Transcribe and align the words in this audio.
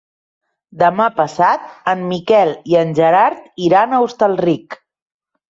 Demà 0.83 1.05
passat 1.19 1.67
en 1.93 2.01
Miquel 2.13 2.55
i 2.73 2.79
en 2.81 2.95
Gerard 3.01 3.45
iran 3.67 3.95
a 3.95 4.01
Hostalric. 4.09 4.81